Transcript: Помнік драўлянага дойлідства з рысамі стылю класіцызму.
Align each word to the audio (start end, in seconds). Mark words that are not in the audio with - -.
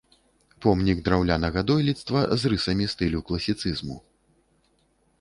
Помнік 0.65 1.03
драўлянага 1.09 1.59
дойлідства 1.73 2.19
з 2.39 2.53
рысамі 2.55 2.91
стылю 2.97 3.19
класіцызму. 3.31 4.03